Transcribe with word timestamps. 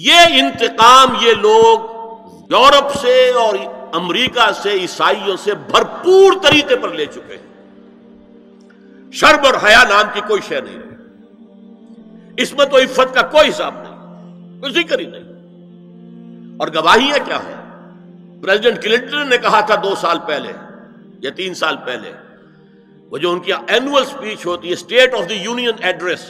یہ 0.00 0.14
انتقام 0.14 1.14
یہ 1.20 1.32
لوگ 1.32 1.78
یورپ 2.50 2.98
سے 3.00 3.30
اور 3.30 3.54
امریکہ 3.92 4.52
سے، 4.62 4.70
عیسائیوں 4.70 5.36
سے 5.36 5.54
بھرپور 5.54 6.32
طریقے 6.42 6.76
پر 6.76 6.88
لے 6.88 7.06
چکے 7.06 7.36
ہیں۔ 7.36 7.62
شرب 9.12 9.46
اور 9.46 9.54
حیا 9.54 9.82
نام 9.88 10.04
کی 10.14 10.20
کوئی 10.28 10.40
شے 10.48 10.60
نہیں 10.60 10.78
رہی۔ 10.78 10.94
اس 12.36 12.52
میں 12.52 12.66
تو 12.66 12.76
عفت 12.76 13.14
کا 13.14 13.22
کوئی 13.22 13.48
حساب 13.48 13.74
نہیں، 13.74 14.60
کوئی 14.60 14.72
ذکر 14.72 14.98
ہی 14.98 15.06
نہیں۔ 15.06 15.22
اور 16.56 16.68
گواہیاں 16.68 17.18
کیا 17.24 17.36
ہیں؟ 17.36 17.56
پریزیڈنٹ 18.42 18.82
کلنٹن 18.82 19.28
نے 19.28 19.38
کہا 19.38 19.60
تھا 19.60 19.74
دو 19.74 19.94
سال 19.94 20.18
پہلے 20.26 20.52
یا 21.18 21.30
تین 21.30 21.54
سال 21.54 21.76
پہلے، 21.76 22.12
وہ 23.10 23.18
جو 23.18 23.32
ان 23.32 23.40
کی 23.40 23.52
اینوئل 23.52 24.04
سپیچ 24.04 24.46
ہوتی 24.46 24.68
ہے 24.68 24.72
state 24.72 25.14
of 25.14 25.28
the 25.28 25.34
union 25.34 25.70
address 25.80 26.24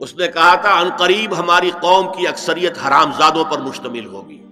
اس 0.00 0.16
نے 0.16 0.28
کہا 0.28 0.54
تھا، 0.54 0.70
ان 0.70 0.90
قریب 0.98 1.38
ہماری 1.38 1.70
قوم 1.80 2.12
کی 2.12 2.28
اکثریت 2.28 2.72
حرام 2.88 3.12
زادوں 3.18 3.44
پر 3.44 3.58
مشتمل 3.58 4.06
ہوگی۔ 4.06 4.42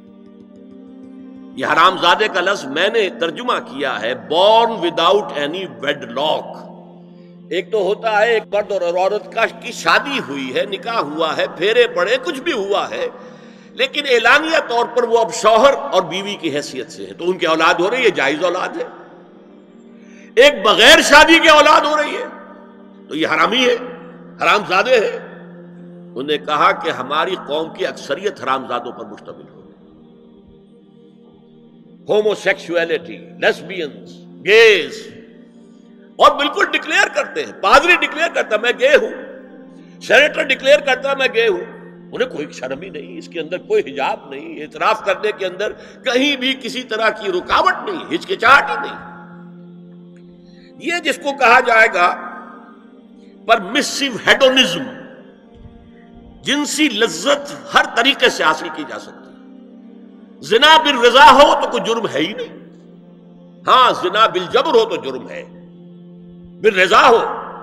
یہ 1.57 1.67
حرام 1.67 1.97
زادے 2.03 2.29
کا 2.29 2.41
لفظ 2.41 2.65
میں 2.65 2.89
نے 2.89 3.09
ترجمہ 3.21 3.53
کیا 3.53 4.01
ہے 4.01 4.15
born 4.15 4.71
without 4.71 5.25
any 5.35 5.65
Wade 5.81 6.13
lock 6.13 6.45
ایک 7.51 7.73
تو 7.73 7.83
ہوتا 7.83 8.23
ہے، 8.23 8.35
ایک 8.35 8.43
مرد 8.53 8.73
اور 8.73 8.81
عورت 8.81 9.33
کا، 9.33 9.47
کی 9.47 9.73
شادی 9.73 10.21
ہوئی 10.29 10.55
ہے، 10.55 10.65
نکاح 10.65 10.99
ہوا 10.99 11.37
ہے، 11.37 11.47
پھیرے 11.57 11.87
پڑے، 11.87 12.17
کچھ 12.25 12.41
بھی 12.41 12.53
ہوا 12.53 12.91
ہے۔ 12.91 13.09
لیکن 13.73 14.03
اعلانیہ 14.11 14.59
طور 14.69 14.85
پر 14.85 15.03
وہ 15.03 15.19
اب 15.19 15.35
شوہر 15.35 15.75
اور 15.75 16.03
بیوی 16.03 16.35
کی 16.35 16.57
حیثیت 16.57 16.93
سے 16.93 17.07
ہے۔ 17.07 17.13
تو 17.13 17.25
ان 17.31 17.39
کی 17.39 17.47
اولاد 17.47 17.75
ہو 17.75 17.91
رہی 17.91 18.05
ہے، 18.05 18.11
جائز 18.11 18.45
اولاد 18.45 18.69
ہے۔ 18.69 18.85
ایک 20.37 20.65
بغیر 20.65 21.03
شادی 21.03 21.39
کی 21.39 21.49
اولاد 21.49 21.81
ہو 21.81 21.97
رہی 21.97 22.17
ہے۔ 22.17 22.25
تو 23.09 23.17
یہ 23.17 23.27
حرامی 23.27 23.65
ہے 23.65 23.77
حرام 24.43 24.61
زادے 24.69 25.01
ہے 25.01 25.26
انہوں 26.17 26.39
نے 26.39 26.39
کہا 26.39 26.73
کہ 26.73 26.91
ہماری 26.91 27.35
قوم 27.47 27.75
کی 27.75 27.87
اکثریت 27.87 28.43
حرام 28.43 28.69
زادوں 28.69 28.93
پر 28.93 29.05
مشتمل 29.05 29.49
ہو۔ 29.49 29.63
ہومو 32.09 32.35
سیکسولیٹی 32.35 33.19
لیسبینس 33.19 34.11
گیز 34.45 35.09
اور 36.17 36.37
بالکل 36.37 36.65
ڈکلیئر 36.73 37.09
کرتے 37.15 37.45
ہیں۔ 37.45 37.53
پادری 37.63 37.97
ڈکلیئر 37.97 38.29
کرتا 38.35 38.57
میں 38.57 38.73
گے 38.79 38.97
ہوں۔ 38.97 39.37
سینیٹر 40.01 40.43
ڈکلیئر 40.43 40.81
کرتا 40.81 41.15
میں 41.15 41.29
گے 41.35 41.49
ہوں۔ 41.49 41.77
انہیں 42.13 42.29
کوئی 42.29 42.47
شرم 42.53 42.81
ہی 42.83 42.91
نہیں، 42.91 43.19
اس 43.19 43.29
کے 43.29 43.41
اندر 43.41 43.59
کوئی 43.59 43.93
حجاب 43.93 44.31
نہیں، 44.31 44.63
اعتراف 44.63 45.05
کرنے 45.05 45.33
کے 45.39 45.47
اندر 45.47 45.73
کہیں 46.05 46.37
بھی 46.37 46.55
کسی 46.63 46.83
طرح 46.83 47.11
کی 47.11 47.33
رکاوٹ 47.33 47.91
نہیں، 47.91 48.15
ہچکچاہٹ 48.15 48.71
ہی 48.71 48.77
نہیں۔ 48.83 49.17
یہ 50.79 50.93
جس 51.05 51.17
کو 51.17 51.33
کہا 51.39 51.61
جائے 51.61 51.89
گا 51.95 52.15
پر 53.47 53.61
مسو 53.61 54.05
ہیڈونزم 54.27 54.83
جنسی 56.47 56.89
لذت 56.89 57.75
ہر 57.75 57.85
طریقے 57.97 58.29
سے 58.29 58.43
حاصل 58.43 58.69
کی 58.75 58.83
جا 58.89 58.99
سکتی 58.99 59.31
ہے۔ 59.31 59.37
زنا 60.41 60.79
بل 60.85 61.05
رضا 61.05 61.33
ہو 61.33 61.61
تو 61.63 61.71
کوئی 61.71 61.83
جرم 61.87 62.07
ہے 62.07 62.19
ہی 62.19 62.33
نہیں۔ 62.33 62.67
ہاں 63.67 63.93
زنا 64.03 64.27
بل 64.27 64.45
جبر 64.53 64.75
ہو 64.75 64.85
تو 64.85 64.97
جرم 64.97 65.29
ہے۔ 65.29 65.45
بل 66.61 66.81
رضا 66.81 67.09
ہو 67.09 67.19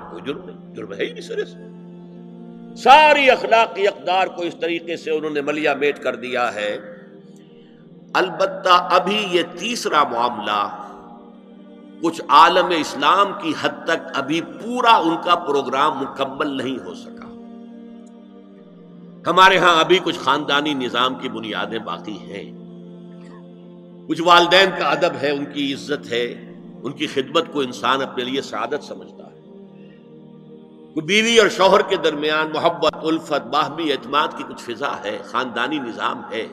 کوئی 0.10 0.22
جرم 0.26 0.46
نہیں، 0.46 0.76
جرم 0.76 0.94
ہے 0.94 1.06
ہی 1.06 1.12
نہیں 1.12 1.22
سرے 1.22 1.46
سے۔ 1.46 1.74
ساری 2.76 3.30
اخلاقی 3.30 3.88
اقدار 3.88 4.28
کو 4.28 4.42
اس 4.42 4.56
طریقے 4.62 4.98
سے 4.98 5.12
انہوں 5.12 5.32
نے 5.32 5.42
ملیا 5.42 5.74
میٹ 5.74 6.04
کر 6.04 6.16
دیا 6.16 6.54
ہے۔ 6.54 6.78
البتہ 8.14 8.88
ابھی 8.92 9.28
یہ 9.32 9.44
تیسرا 9.60 10.04
معاملہ 10.04 10.86
کچھ 12.02 12.22
عالم 12.30 12.68
اسلام 12.78 13.32
کی 13.42 13.54
حد 13.62 13.86
تک 13.86 14.12
ابھی 14.14 14.42
پورا 14.42 14.96
ان 14.96 15.16
کا 15.24 15.36
پروگرام 15.36 16.00
مکمل 16.00 16.64
نہیں 16.64 16.86
ہو 16.86 16.94
سکا۔ 16.94 17.23
ہمارے 19.28 19.58
ہاں 19.58 19.80
ابھی 19.80 20.00
کچھ 20.04 20.20
خاندانی 20.20 20.74
نظام 20.74 21.16
کی 21.16 21.30
بنیادیں 21.30 21.80
باقی 21.80 22.18
ہیں۔ 22.18 22.52
کچھ 24.08 24.22
والدین 24.22 24.70
کا 24.80 24.90
ادب 24.90 25.12
ہے، 25.22 25.30
ان 25.30 25.46
کی 25.46 25.74
عزت 25.74 26.12
ہے۔ 26.12 26.54
ان 26.84 26.92
کی 26.92 27.08
خدمت 27.08 27.54
کو 27.54 27.60
انسان 27.60 28.02
اپنے 28.02 28.24
لیے 28.24 28.42
سعادت 28.42 28.84
سمجھتا 28.84 29.24
ہے۔ 29.24 29.34
بیوی 31.02 31.40
اور 31.40 31.50
شوہر 31.50 31.82
کے 31.82 31.96
درمیان 31.96 32.52
محبت، 32.54 32.96
الفت، 33.02 33.48
باہمی 33.48 33.92
اعتماد 33.92 34.28
کی 34.38 34.44
کچھ 34.50 34.64
فضا 34.64 34.96
ہے، 35.04 35.18
خاندانی 35.26 35.80
نظام 35.80 36.22
ہے۔ 36.32 36.48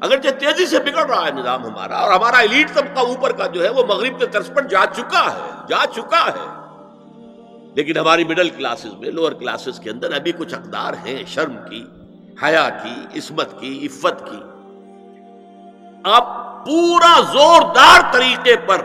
اگرچہ 0.00 0.28
تیزی 0.28 0.66
سے 0.66 0.78
بگڑ 0.78 1.06
رہا 1.06 1.26
ہے 1.26 1.30
نظام 1.30 1.66
ہمارا، 1.66 1.96
اور 1.96 2.12
ہمارا 2.12 2.36
ایلیٹ 2.36 2.74
طبقہ 2.74 3.00
اوپر 3.00 3.32
کا 3.32 3.46
جو 3.46 3.64
ہے، 3.64 3.68
وہ 3.68 3.82
مغرب 3.88 4.18
کے 4.18 4.26
طرز 4.26 4.50
پر 4.54 4.62
جا 4.62 4.84
چکا 4.92 5.34
ہے، 5.34 5.50
جا 5.68 5.86
چکا 5.94 6.26
ہے۔ 6.26 6.63
لیکن 7.74 7.96
ہماری 7.96 8.24
مڈل 8.24 8.48
کلاسز 8.48 8.94
میں 8.94 9.10
لوور 9.10 9.32
کلاسز 9.32 9.80
کے 9.80 9.90
اندر 9.90 10.12
ابھی 10.12 10.32
کچھ 10.32 10.54
اقدار 10.54 10.92
ہیں، 11.06 11.22
شرم 11.26 11.56
کی، 11.70 11.84
حیا 12.42 12.68
کی، 12.68 13.18
عصمت 13.18 13.60
کی، 13.60 13.86
عفت 13.86 14.30
کی۔ 14.30 14.36
آپ 16.04 16.44
پورا 16.66 17.20
زوردار 17.32 18.12
طریقے 18.12 18.56
پر 18.56 18.82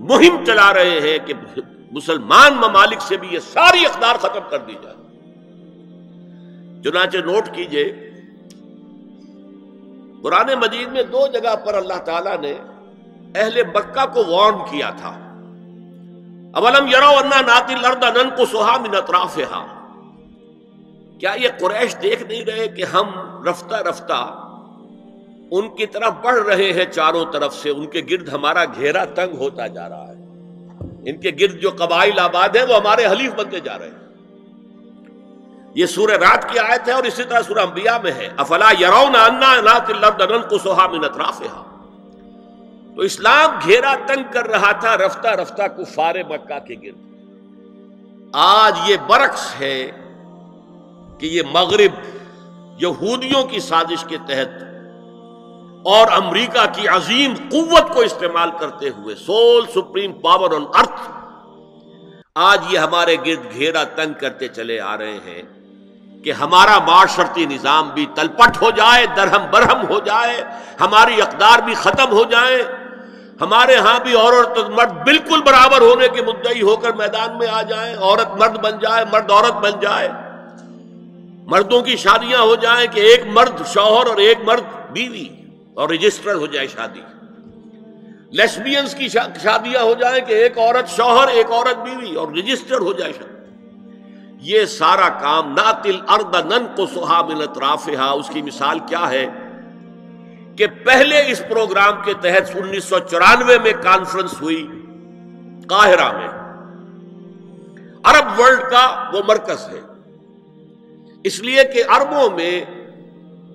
مہم 0.00 0.44
چلا 0.44 0.74
رہے 0.74 1.00
ہیں 1.00 1.18
کہ 1.26 1.34
مسلمان 1.92 2.54
ممالک 2.54 3.00
سے 3.00 3.16
بھی 3.16 3.28
یہ 3.30 3.38
ساری 3.38 3.86
اقدار 3.86 4.14
ختم 4.14 4.40
کر 4.50 4.58
دی 4.58 4.74
جائے۔ 4.82 4.94
چنانچہ 6.82 7.18
نوٹ 7.18 7.48
کیجیے، 7.52 8.10
قرآن 10.22 10.54
مجید 10.60 10.88
میں 10.88 11.02
دو 11.02 11.26
جگہ 11.32 11.56
پر 11.56 11.74
اللہ 11.74 11.98
تعالیٰ 12.04 12.38
نے 12.38 12.54
اہل 13.34 13.62
مکہ 13.74 14.06
کو 14.12 14.24
وارن 14.24 14.58
کیا 14.58 14.90
تھا۔ 14.90 15.23
اولم 16.56 16.86
یرو 16.86 17.08
انا 17.08 17.40
ناتی 17.40 17.74
لرد 17.74 18.04
انن 18.04 18.30
کو 18.36 18.46
سہا 18.46 18.76
من 18.78 18.94
اطراف 18.94 19.38
کیا 21.20 21.34
یہ 21.36 21.48
قریش 21.60 21.96
دیکھ 22.02 22.22
نہیں 22.22 22.44
رہے 22.44 22.68
کہ 22.68 22.84
ہم 22.84 23.10
رفتہ 23.48 23.74
رفتہ 23.74 24.40
ان 25.50 25.68
کی 25.68 25.86
طرف 25.86 26.12
بڑھ 26.22 26.38
رہے 26.46 26.72
ہیں 26.72 26.84
چاروں 26.84 27.24
طرف 27.32 27.54
سے، 27.54 27.70
ان 27.70 27.86
کے 27.86 28.02
گرد 28.10 28.28
ہمارا 28.28 28.64
گھیرا 28.64 29.04
تنگ 29.04 29.36
ہوتا 29.36 29.66
جا 29.66 29.88
رہا 29.88 30.08
ہے۔ 30.08 30.24
ان 31.10 31.20
کے 31.20 31.30
گرد 31.40 31.60
جو 31.60 31.70
قبائل 31.78 32.18
آباد 32.18 32.56
ہیں، 32.56 32.64
وہ 32.68 32.76
ہمارے 32.76 33.06
حلیف 33.06 33.34
بنتے 33.34 33.60
جا 33.60 33.78
رہے 33.78 33.86
ہیں۔ 33.86 34.04
یہ 35.74 35.86
سورہ 35.86 36.10
رات 36.10 36.52
کی 36.52 36.58
آیت 36.58 36.88
ہے 36.88 36.92
اور 36.92 37.04
اسی 37.04 37.24
طرح 37.24 37.42
سورہ 37.42 37.58
انبیاء 37.58 37.98
میں 38.02 38.12
ہے۔ 38.12 38.28
افلا 38.36 38.70
تو 42.96 43.02
اسلام 43.02 43.58
گھیرا 43.64 43.94
تنگ 44.06 44.32
کر 44.32 44.48
رہا 44.48 44.72
تھا، 44.72 44.96
رفتہ 44.96 45.28
رفتہ 45.28 45.62
کفار 45.62 46.14
مکہ 46.28 46.58
کے 46.66 46.74
گرد۔ 46.82 47.02
آج 48.32 48.78
یہ 48.86 48.96
برعکس 49.06 49.60
ہے 49.60 49.90
کہ 51.20 51.26
یہ 51.26 51.42
مغرب 51.52 51.92
یہودیوں 52.78 53.42
کی 53.44 53.60
سازش 53.60 54.04
کے 54.04 54.16
تحت 54.26 54.62
اور 55.86 56.12
امریکہ 56.12 56.64
کی 56.72 56.88
عظیم 56.88 57.34
قوت 57.50 57.94
کو 57.94 58.00
استعمال 58.00 58.50
کرتے 58.60 58.88
ہوئے 58.88 59.14
sole 59.14 59.66
supreme 59.74 60.12
power 60.12 60.50
on 60.50 60.64
earth 60.74 61.00
آج 62.34 62.72
یہ 62.72 62.78
ہمارے 62.78 63.16
گرد 63.26 63.52
گھیرا 63.54 63.84
تنگ 63.84 64.12
کرتے 64.20 64.48
چلے 64.48 64.80
آ 64.80 64.96
رہے 64.98 65.18
ہیں 65.26 65.42
کہ 66.24 66.32
ہمارا 66.32 66.78
معاشرتی 66.78 67.46
نظام 67.46 67.88
بھی 67.88 68.06
تلپٹ 68.14 68.62
ہو 68.62 68.70
جائے، 68.70 69.06
درہم 69.16 69.46
برہم 69.50 69.86
ہو 69.88 70.00
جائے، 70.00 70.44
ہماری 70.80 71.22
اقدار 71.22 71.58
بھی 71.58 71.74
ختم 71.74 72.12
ہو 72.12 72.24
جائے۔ 72.24 72.62
ہمارے 73.40 73.76
ہاں 73.76 74.00
بھی 74.00 74.16
عورت 74.16 74.58
مرد 74.58 74.92
بالکل 74.92 75.42
برابر 75.42 75.80
ہونے 75.80 76.08
کے 76.08 76.22
مدعی 76.22 76.62
ہو 76.62 76.76
کر 76.76 76.92
میدان 76.92 77.38
میں 77.38 77.48
آ 77.48 77.62
جائیں، 77.62 77.96
عورت 77.96 78.30
مرد 78.30 78.58
بن 78.58 78.78
جائے، 78.78 79.04
مرد 79.12 79.30
عورت 79.30 79.52
بن 79.52 79.80
جائے۔ 79.80 80.08
مردوں 81.46 81.82
کی 81.82 81.96
شادیاں 81.96 82.40
ہو 82.40 82.54
جائیں 82.54 82.86
کہ 82.92 83.00
ایک 83.00 83.26
مرد 83.26 83.66
شوہر 83.66 84.06
اور 84.06 84.16
ایک 84.16 84.38
مرد 84.44 84.62
بیوی 84.92 85.28
اور 85.74 85.88
رجسٹر 85.88 86.34
ہو 86.34 86.46
جائے 86.46 86.66
شادی۔ 86.66 87.00
لیسبینس 88.30 88.94
کی 88.94 89.08
شادیاں 89.42 89.82
ہو 89.82 89.94
جائیں 89.94 90.24
کہ 90.24 90.32
ایک 90.32 90.58
عورت 90.58 90.88
شوہر، 90.88 91.28
ایک 91.28 91.50
عورت 91.50 91.76
بیوی 91.76 92.14
اور 92.14 92.28
رجسٹر 92.28 92.78
ہو 92.78 92.92
جائے 92.92 93.12
شادی۔ 93.12 93.34
یہ 94.40 94.64
سارا 94.64 95.08
کام 95.08 95.52
ناتل 95.52 95.96
ارد 96.08 96.52
نن 96.52 96.66
کو 96.76 96.86
سہا 96.86 97.22
ملت 97.22 97.58
رافہ 97.58 98.00
اس 98.00 98.28
کی 98.28 98.42
مثال 98.42 98.78
کیا 98.78 99.10
ہے؟ 99.10 99.26
کہ 100.56 100.66
پہلے 100.84 101.30
اس 101.30 101.42
پروگرام 101.48 102.02
کے 102.04 102.12
تحت 102.20 102.56
انیس 102.56 102.84
سو 102.84 102.98
چورانوے 102.98 103.58
میں 103.58 103.72
کانفرنس 103.82 104.42
ہوئی 104.42 104.68
قاہرہ 105.68 106.12
میں۔ 106.12 106.28
عرب 108.04 108.40
ورلڈ 108.40 108.60
کا 108.60 109.10
وہ 109.12 109.22
مرکز 109.28 109.68
ہے۔ 109.68 109.80
اس 111.24 111.40
لیے 111.40 111.64
کہ 111.64 111.82
عربوں 111.88 112.30
میں 112.30 112.64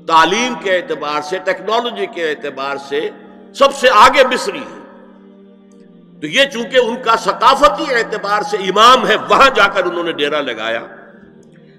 تعلیم 0.07 0.53
کے 0.63 0.75
اعتبار 0.75 1.21
سے، 1.21 1.37
ٹیکنالوجی 1.37 2.05
کے 2.05 2.29
اعتبار 2.29 2.77
سے 2.89 3.09
سب 3.55 3.75
سے 3.75 3.87
آگے 3.93 4.23
مصری 4.33 4.59
ہے۔ 4.59 4.79
تو 6.21 6.27
یہ 6.27 6.43
چونکہ 6.53 6.77
ان 6.77 6.95
کا 7.05 7.15
ثقافتی 7.15 7.93
اعتبار 7.93 8.41
سے 8.41 8.57
امام 8.57 9.07
ہے، 9.07 9.15
وہاں 9.15 9.49
جا 9.55 9.67
کر 9.67 9.83
انہوں 9.83 10.03
نے 10.03 10.11
ڈیرا 10.11 10.41
لگایا 10.41 10.81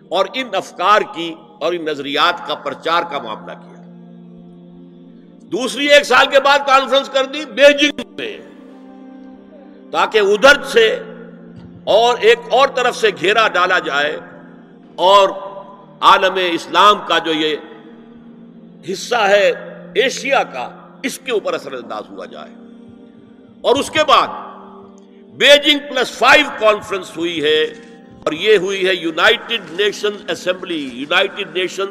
اور 0.09 0.27
ان 0.35 0.49
افکار 0.53 1.01
کی 1.15 1.35
اور 1.61 1.73
ان 1.73 1.85
نظریات 1.85 2.49
کا 2.49 2.55
پرچار 2.55 3.03
کا 3.11 3.19
معاملہ 3.19 3.53
کیا۔ 3.53 3.70
دوسری 5.53 5.87
ایک 5.87 6.05
سال 6.05 6.27
کے 6.27 6.41
بعد 6.41 6.59
کانفرنس 6.67 7.09
کر 7.09 7.25
دی، 7.25 7.45
بیجنگ 7.45 8.01
میں۔ 8.19 8.39
تاکہ 9.93 10.19
ادھر 10.19 10.63
سے 10.63 11.03
اور 11.85 12.19
ایک 12.19 12.39
اور 12.51 12.69
طرف 12.69 12.97
سے 12.97 13.09
گھیرا 13.21 13.49
ڈالا 13.49 13.79
جائے 13.79 14.19
اور 14.95 15.29
عالم 16.01 16.39
اسلام 16.53 16.99
کا 17.09 17.19
جو 17.19 17.33
یہ 17.33 17.57
حصہ 18.93 19.15
ہے، 19.15 19.53
ایشیا 19.95 20.43
کا، 20.43 20.77
اس 21.03 21.19
کے 21.19 21.33
اوپر 21.33 21.55
اثر 21.55 21.73
انداز 21.73 22.03
ہوا 22.11 22.25
جائے۔ 22.25 22.51
اور 23.61 23.77
اس 23.77 23.91
کے 23.91 24.05
بعد 24.05 24.29
بیجنگ 25.33 25.79
پلس 25.79 26.11
فائیو 26.11 26.47
کانفرنس 26.61 27.17
ہوئی 27.17 27.45
ہے 27.45 27.63
اور 28.25 28.33
یہ 28.33 28.57
ہوئی 28.57 28.89
ہے 28.89 28.95
united 28.95 29.81
nation 29.81 30.31
assembly, 30.31 30.91
united 30.93 31.57
nation 31.57 31.85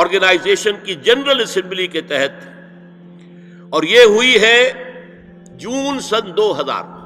organization 0.00 0.72
کی 0.84 0.94
جنرل 0.94 1.40
اسمبلی 1.40 1.86
کے 1.86 2.00
تحت۔ 2.00 2.48
اور 3.70 3.82
یہ 3.82 4.02
ہوئی 4.02 4.42
ہے 4.42 4.72
جون 5.50 6.00
سن 6.00 6.36
دو 6.36 6.60
ہزار۔ 6.60 6.96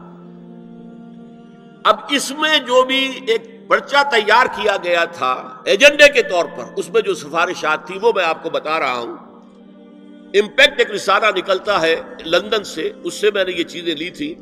اب 1.84 1.96
اس 2.10 2.30
میں 2.30 2.58
جو 2.58 2.82
بھی 2.82 3.20
ایک 3.26 3.68
پرچہ 3.68 3.96
تیار 4.10 4.46
کیا 4.46 4.76
گیا 4.84 5.04
تھا 5.04 5.62
ایجنڈے 5.64 6.08
کے 6.08 6.22
طور 6.22 6.44
پر، 6.44 6.64
اس 6.76 6.90
میں 6.90 7.00
جو 7.00 7.14
سفارشات 7.14 7.86
تھی، 7.86 7.98
وہ 8.02 8.12
میں 8.16 8.24
آپ 8.24 8.42
کو 8.42 8.50
بتا 8.50 8.80
رہا 8.80 8.92
ہوں۔ 8.92 9.16
امپیکٹ 10.34 10.78
ایک 10.78 10.90
رسالہ 10.90 11.26
نکلتا 11.36 11.82
ہے 11.82 11.96
لندن 12.24 12.64
سے، 12.64 12.90
اس 13.04 13.14
سے 13.14 13.30
میں 13.34 13.44
نے 13.44 13.52
یہ 13.52 13.64
چیزیں 13.64 13.94
لی 13.94 14.10
تھی 14.10 14.34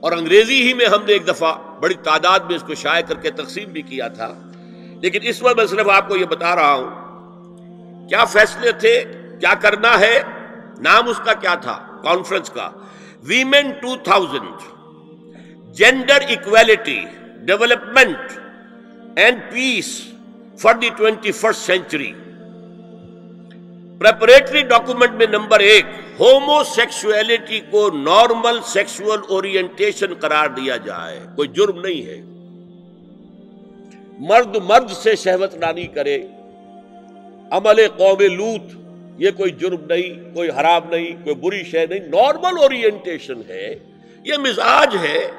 اور 0.00 0.12
انگریزی 0.12 0.68
ہی 0.68 0.74
میں 0.74 0.86
ہم 0.86 1.04
نے 1.06 1.12
ایک 1.12 1.28
دفعہ 1.28 1.54
بڑی 1.80 1.94
تعداد 1.94 2.40
میں 2.40 2.56
اس 2.56 2.62
کو 2.62 2.74
شائع 2.74 3.04
کر 3.04 3.14
کے 3.14 3.30
تقسیم 3.30 3.68
بھی 3.68 3.82
کیا 3.82 4.08
تھا۔ 4.08 4.34
لیکن 5.02 5.18
اس 5.22 5.42
وقت 5.42 5.56
میں 5.56 5.66
صرف 5.66 5.88
آپ 5.88 6.08
کو 6.08 6.16
یہ 6.16 6.24
بتا 6.24 6.56
رہا 6.56 6.72
ہوں 6.72 7.01
کیا 8.08 8.24
فیصلے 8.24 8.72
تھے؟ 8.72 9.04
کیا 9.40 9.54
کرنا 9.54 10.00
ہے؟ 10.00 10.22
نام 10.78 11.08
اس 11.08 11.20
کا 11.24 11.32
کیا 11.32 11.54
تھا؟ 11.54 12.00
کانفرنس 12.02 12.50
کا۔ 12.50 12.70
Women 13.22 13.70
two 13.70 13.96
thousand 13.96 14.62
gender 15.74 16.18
equality 16.28 17.04
development 17.36 18.18
and 19.16 19.40
peace 19.52 20.08
for 20.58 20.74
the 20.74 20.88
twenty 20.88 21.32
first 21.32 21.60
century 21.60 22.12
preparatory 23.98 24.62
document 24.62 25.12
میں 25.12 25.26
نمبر 25.26 25.60
ایک 25.60 25.84
ہومو 26.20 26.64
سیکسولیٹی 26.64 27.60
کو 27.60 27.90
نارمل 27.94 28.60
سیکسول 28.64 29.20
اورینٹیشن 29.28 30.14
قرار 30.14 30.48
دیا 30.48 30.76
جائے۔ 30.76 31.20
کوئی 31.36 31.48
جرم 31.48 31.80
نہیں 31.80 32.06
ہے۔ 32.06 32.22
مرد 34.18 34.56
مرد 34.56 34.90
سے 34.90 35.16
شہوت 35.16 35.54
نانی 35.54 35.86
کرے۔ 35.86 36.22
عمل 37.52 37.88
قوم 37.88 38.20
لوت 38.20 38.62
یہ 39.18 39.30
کوئی 39.30 39.50
جرم 39.50 39.84
نہیں، 39.88 40.34
کوئی 40.34 40.48
حرام 40.48 40.82
نہیں، 40.90 41.24
کوئی 41.24 41.34
بری 41.34 41.64
شے 41.64 41.86
نہیں 41.86 41.98
نارمل 41.98 42.58
اورینٹیشن 42.62 43.40
ہے، 43.48 43.78
یہ 44.24 44.34
مزاج 44.38 44.96
ہے۔ 45.02 45.30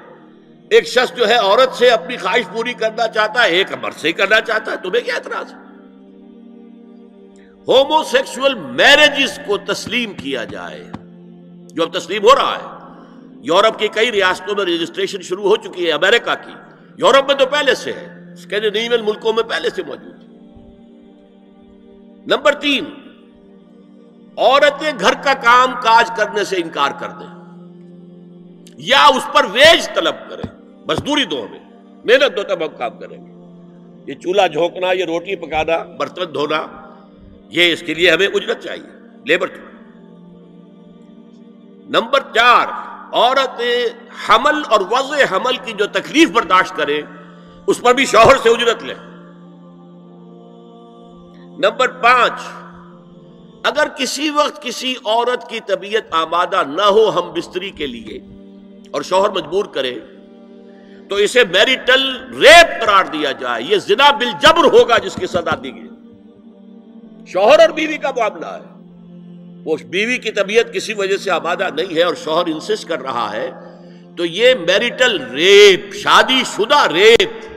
ایک 0.70 0.88
شخص 0.88 1.16
جو 1.16 1.28
ہے 1.28 1.34
عورت 1.34 1.74
سے 1.74 1.90
اپنی 1.90 2.18
خواہش 2.18 2.54
پوری 2.54 2.74
کرنا 2.74 3.08
چاہتا 3.08 3.44
ہے، 3.44 3.50
ایک 3.50 3.68
مرد 3.82 3.96
سے 3.96 4.12
کرنا 4.12 4.42
چاہتا 4.42 4.72
ہے، 4.72 4.78
تمہیں 4.84 5.06
کیا 5.06 5.16
اعتراض؟ 5.16 5.54
ہے 5.54 5.60
ہومو 7.68 8.04
سیکسل 8.04 8.54
میرجز 8.54 9.40
کو 9.46 9.58
تسلیم 9.58 10.14
کیا 10.14 10.44
جائے۔ 10.44 10.84
جو 11.74 11.84
اب 11.84 11.98
تسلیم 11.98 12.24
ہو 12.24 12.36
رہا 12.36 12.56
ہے، 12.56 12.94
یورپ 13.42 13.80
کی 13.80 13.88
کئی 13.88 14.12
ریاستوں 14.12 14.56
میں 14.56 14.66
رجسٹریشن 14.66 15.22
شروع 15.22 15.44
ہو 15.44 15.56
چکی 15.56 15.88
ہے، 15.88 15.92
امریکہ 15.92 16.36
کی۔ 16.46 16.52
یورپ 16.98 17.28
میں 17.28 17.36
تو 17.36 17.46
پہلے 17.46 17.76
سے 17.76 17.92
ہے 17.92 18.34
اسکینڈینیوین 18.34 19.06
ملکوں 19.06 19.34
میں 19.34 19.44
پہلے 19.44 19.70
سے 19.70 19.84
موجود 19.84 20.23
ہے۔ 20.23 20.23
نمبر 22.28 22.54
تین، 22.54 22.86
عورتیں 24.38 24.92
گھر 25.00 25.14
کا 25.14 25.34
کام 25.34 25.72
کاج 25.72 26.12
کرنے 26.18 26.44
سے 26.44 26.56
انکار 26.56 26.92
کر 27.00 27.08
دیں۔ 27.10 27.44
یا 28.78 29.06
اس 29.06 29.28
پر 29.34 29.46
ویج 29.52 29.90
طلب 29.96 30.16
کریں۔ 30.30 30.62
مزدوری 30.88 31.26
دو 31.26 31.46
ہمیں 31.46 31.60
محنت 32.06 32.38
دو 32.38 32.44
تب 32.44 32.62
ہم 32.62 32.78
کام 32.78 32.98
کریں۔ 33.00 33.18
گے 33.18 33.34
یہ 34.12 34.20
چولہا 34.20 34.48
جھونکنا، 34.48 34.92
یہ 34.92 35.06
روٹی 35.06 35.36
پکانا، 35.36 35.78
برتن 35.78 36.34
دھونا، 36.34 36.66
یہ 37.50 37.74
اس 37.74 37.84
کے 37.86 37.94
لیے 37.94 38.12
ہمیں 38.12 38.28
اجرت 38.28 38.64
چاہیے، 38.64 39.08
لیبر 39.26 39.48
نمبر 41.90 42.20
چار، 42.20 42.68
عورتیں 43.14 43.86
حمل 44.30 44.62
اور 44.70 44.82
وضع 44.82 45.36
حمل 45.36 45.58
کی 45.66 45.74
جو 45.74 45.88
تکلیف 45.88 46.30
برداشت 46.30 46.76
کریں، 46.76 47.02
اس 47.68 47.82
پر 47.82 47.94
بھی 47.94 48.06
شوہر 48.06 48.38
سے 48.44 48.50
اجرت 48.50 48.84
لیں۔ 48.84 49.13
نمبر 51.58 51.88
پانچ، 51.88 52.34
اگر 53.64 53.88
کسی 53.98 54.30
وقت 54.30 54.62
کسی 54.62 54.94
عورت 55.06 55.50
کی 55.50 55.60
طبیعت 55.68 56.02
آمادہ 56.12 56.64
نہ 56.68 56.82
ہو 56.82 57.10
ہم 57.10 57.34
بستری 57.34 57.70
کے 57.70 57.88
لیے 57.88 58.20
اور 58.92 59.02
شوہر 59.02 59.30
مجبور 59.30 59.66
کرے، 59.66 60.00
تو 61.10 61.16
اسے 61.16 61.44
میریٹل 61.44 62.34
ریپ 62.40 62.82
قرار 62.82 63.06
دیا 63.06 63.32
جائے۔ 63.32 63.64
یہ 63.70 63.78
زنا 63.78 64.12
بل 64.12 64.32
جبر 64.42 64.80
ہوگا 64.80 64.98
جس 64.98 65.16
کی 65.16 65.28
سزا 65.28 65.56
دی 65.64 65.76
گئی۔ 65.76 65.90
شوہر 67.28 67.60
اور 67.60 67.70
بیوی 67.70 67.98
کا 67.98 68.12
معاملہ 68.18 68.46
ہے۔ 68.46 68.74
وہ 69.66 69.76
بیوی 69.90 70.18
کی 70.18 70.32
طبیعت 70.32 70.74
کسی 70.74 70.94
وجہ 70.94 71.18
سے 71.18 71.32
آبادہ 71.32 71.70
نہیں 71.76 71.96
ہے 71.96 72.04
اور 72.04 72.16
شوہر 72.24 72.46
انسسٹ 72.46 72.88
کر 72.88 73.02
رہا 73.02 73.32
ہے، 73.32 73.52
تو 74.18 74.26
یہ 74.26 74.54
میریٹل 74.54 75.22
ریپ، 75.32 75.94
شادی 75.94 76.44
شدہ 76.56 76.88
ریپ 76.92 77.53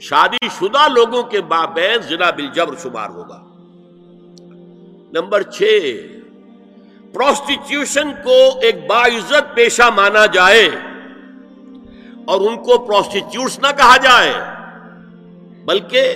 شادی 0.00 0.48
شدہ 0.58 0.86
لوگوں 0.88 1.22
کے 1.22 1.40
بابین 1.40 2.02
زنا 2.02 2.30
بل 2.30 2.46
جبر 2.54 2.74
شمار 2.82 3.08
ہوگا۔ 3.10 3.38
نمبر 5.12 5.42
چھ، 5.42 5.62
پروسٹیٹیوشن 7.12 8.12
کو 8.24 8.36
ایک 8.62 8.86
باعزت 8.86 9.54
پیشہ 9.54 9.88
مانا 9.94 10.26
جائے 10.26 10.68
اور 12.24 12.40
ان 12.40 12.56
کو 12.64 12.78
پروسٹیٹیوٹس 12.78 13.58
نہ 13.58 13.72
کہا 13.76 13.96
جائے، 13.96 14.32
بلکہ 15.64 16.14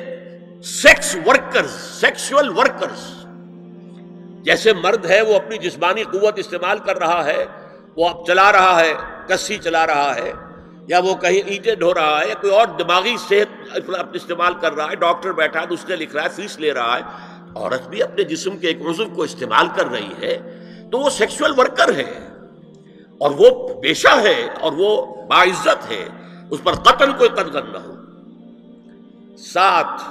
سیکس 0.64 1.16
ورکرز 1.26 1.70
سیکسول 2.00 2.48
ورکرز، 2.48 3.02
جیسے 4.44 4.72
مرد 4.72 5.06
ہے 5.06 5.20
وہ 5.22 5.34
اپنی 5.34 5.58
جسمانی 5.58 6.04
قوت 6.04 6.38
استعمال 6.38 6.78
کر 6.78 6.98
رہا 6.98 7.24
ہے، 7.24 7.44
وہ 7.96 8.08
اب 8.08 8.26
چلا 8.26 8.52
رہا 8.52 8.80
ہے، 8.80 8.92
کسی 9.28 9.58
چلا 9.58 9.86
رہا 9.86 10.14
ہے۔ 10.16 10.32
یا 10.88 10.98
وہ 11.04 11.14
کہیں 11.14 11.40
اینٹیں 11.40 11.74
ڈھو 11.74 11.92
رہا 11.94 12.20
ہے 12.20 12.28
یا 12.28 12.34
کوئی 12.40 12.52
اور 12.52 12.66
دماغی 12.78 13.16
صحت 13.18 13.76
استعمال 14.14 14.54
کر 14.60 14.72
رہا 14.72 14.90
ہے، 14.90 14.96
ڈاکٹر 14.96 15.32
بیٹھا 15.32 15.60
ہے 15.60 15.66
اس 15.70 15.84
نے 15.88 15.96
لکھ 15.96 16.14
رہا 16.14 16.22
ہے، 16.24 16.28
فیس 16.28 16.58
لے 16.60 16.72
رہا 16.74 16.96
ہے، 16.96 17.02
عورت 17.56 17.88
بھی 17.88 18.02
اپنے 18.02 18.24
جسم 18.24 18.56
کے 18.56 18.66
ایک 18.68 18.80
عضو 18.90 19.04
کو 19.14 19.22
استعمال 19.22 19.66
کر 19.76 19.90
رہی 19.90 20.12
ہے 20.22 20.36
تو 20.90 20.98
وہ 20.98 21.10
سیکسول 21.10 21.58
ورکر 21.58 21.94
ہے 21.94 22.10
اور 23.20 23.30
وہ 23.38 23.50
پیشہ 23.82 24.16
ہے 24.22 24.48
اور 24.60 24.72
وہ 24.72 24.90
باعزت 25.26 25.90
ہے، 25.90 26.04
اس 26.50 26.60
پر 26.62 26.74
قتل 26.86 27.12
کوئی 27.12 27.30
قدر 27.30 27.62
نہ 27.62 27.78
ہو۔ 27.78 27.94
ساتھ، 29.38 30.02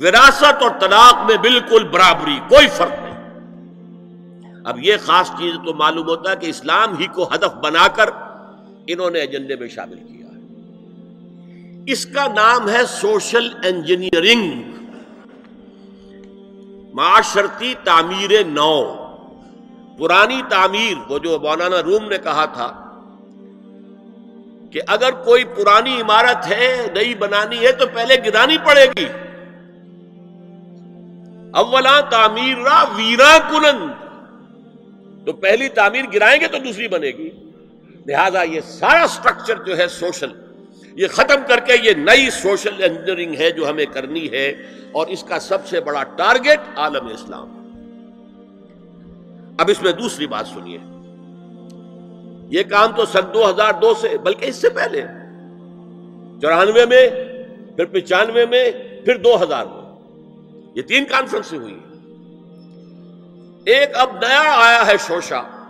وراثت 0.00 0.62
اور 0.62 0.70
طلاق 0.80 1.24
میں 1.26 1.36
بالکل 1.42 1.88
برابری، 1.88 2.38
کوئی 2.48 2.68
فرق 2.68 2.98
نہیں۔ 3.02 3.20
اب 4.64 4.78
یہ 4.78 4.96
خاص 5.04 5.30
چیز 5.38 5.54
تو 5.66 5.74
معلوم 5.74 6.08
ہوتا 6.08 6.30
ہے 6.30 6.36
کہ 6.36 6.46
اسلام 6.46 6.96
ہی 6.98 7.06
کو 7.06 7.28
ہدف 7.34 7.54
بنا 7.62 7.86
کر 7.88 8.10
انہوں 8.86 9.10
نے 9.10 9.18
ایجنڈے 9.18 9.56
میں 9.56 9.68
شامل 9.68 9.96
کیا 9.96 10.26
ہے۔ 10.26 10.32
اس 11.86 12.06
کا 12.06 12.26
نام 12.28 12.68
ہے 12.68 12.80
سوشل 12.88 13.48
انجینئرنگ۔ 13.64 14.62
معاشرتی 16.94 17.74
تعمیر 17.84 18.44
نو۔ 18.44 18.94
پرانی 19.98 20.42
تعمیر، 20.48 21.12
وہ 21.12 21.18
جو 21.18 21.38
مولانا 21.42 21.82
روم 21.82 22.08
نے 22.08 22.18
کہا 22.18 22.44
تھا 22.44 22.88
کہ 24.70 24.80
اگر 24.86 25.10
کوئی 25.10 25.44
پرانی 25.44 26.00
عمارت 26.00 26.46
ہے، 26.46 26.86
نئی 26.94 27.14
بنانی 27.14 27.58
ہے، 27.58 27.72
تو 27.72 27.84
پہلے 27.94 28.16
گرانی 28.26 28.58
پڑے 28.58 28.86
گی۔ 28.96 29.06
اولا 31.50 32.00
تعمیر 32.00 32.58
را 32.58 32.84
ویرا 32.96 33.38
کنند۔ 33.38 33.90
تو 35.26 35.32
پہلی 35.32 35.68
تعمیر 35.68 36.04
گرائیں 36.14 36.40
گے 36.40 36.46
تو 36.48 36.58
دوسری 36.58 36.88
بنے 36.88 37.08
گی۔ 37.08 37.30
لہذا 38.06 38.42
یہ 38.42 38.60
سارا 38.60 39.06
سٹرکچر 39.08 39.62
جو 39.62 39.78
ہے 39.78 39.88
سوشل 39.88 40.30
یہ 40.94 41.06
ختم 41.06 41.40
کر 41.48 41.60
کے 41.60 41.72
یہ 41.82 41.92
نئی 41.92 42.30
سوشل 42.30 42.82
انجینئرنگ 42.82 43.34
ہے 43.34 43.50
جو 43.50 43.70
ہمیں 43.70 43.86
کرنی 43.86 44.30
ہے، 44.30 44.48
اور 44.92 45.06
اس 45.06 45.24
کا 45.24 45.38
سب 45.38 45.66
سے 45.66 45.80
بڑا 45.80 46.02
ٹارگٹ 46.02 46.78
عالم 46.78 47.06
اسلام۔ 47.06 47.58
اب 49.58 49.70
اس 49.70 49.82
میں 49.82 49.92
دوسری 49.92 50.26
بات 50.26 50.46
سنیے۔ 50.46 50.78
یہ 52.48 52.62
کام 52.62 52.96
تو 52.96 53.04
سن 53.04 53.34
دو 53.34 53.50
ہزار 53.50 53.72
دو 53.72 53.94
سے، 54.00 54.18
بلکہ 54.18 54.46
اس 54.46 54.56
سے 54.56 54.68
پہلے۔ 54.68 55.02
چورانوے 56.42 56.86
میں، 56.86 57.08
پھر 57.76 57.84
پچانوے 57.84 58.46
میں، 58.46 58.70
پھر 59.04 59.16
دو 59.16 59.42
ہزار 59.42 59.66
میں۔ 59.66 59.82
یہ 60.74 60.82
تین 60.82 61.04
کانفرنس 61.04 61.52
ہوئی۔ 61.52 61.78
ایک 63.66 63.88
اب 63.94 64.16
نیا 64.26 64.52
آیا 64.56 64.86
ہے 64.86 64.94
شوشا۔ 65.06 65.61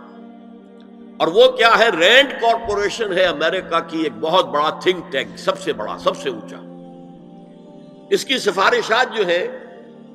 اور 1.19 1.27
وہ 1.29 1.47
کیا 1.57 1.71
ہے؟ 1.79 1.89
رینڈ 1.91 2.31
کارپوریشن 2.41 3.13
ہے 3.13 3.23
امریکہ 3.25 3.79
کی 3.87 3.99
ایک 4.03 4.15
بہت 4.19 4.45
بڑا 4.49 4.69
تھنک 4.83 5.11
ٹینک 5.11 5.37
سب 5.39 5.59
سے 5.59 5.73
بڑا، 5.73 5.97
سب 6.03 6.17
سے 6.17 6.29
اونچا۔ 6.29 6.59
اس 8.09 8.25
کی 8.25 8.37
سفارشات 8.39 9.15
جو 9.17 9.25
ہے 9.27 9.45